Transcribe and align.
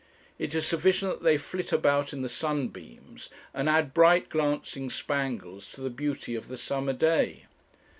It 0.39 0.55
is 0.55 0.65
sufficient 0.65 1.19
that 1.19 1.23
they 1.23 1.37
flit 1.37 1.71
about 1.71 2.11
in 2.11 2.23
the 2.23 2.27
sunbeams, 2.27 3.29
and 3.53 3.69
add 3.69 3.93
bright 3.93 4.29
glancing 4.29 4.89
spangles 4.89 5.67
to 5.73 5.81
the 5.81 5.91
beauty 5.91 6.33
of 6.33 6.47
the 6.47 6.57
summer 6.57 6.93
day. 6.93 7.45